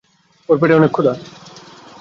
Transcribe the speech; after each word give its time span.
ওর 0.49 0.55
পেটে 0.61 0.73
অনেক 0.73 0.91
ক্ষুধা। 0.93 1.13